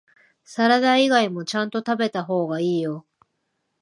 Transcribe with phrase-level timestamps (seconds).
[0.43, 3.05] サラダ以外もちゃんと食べた方がいいよ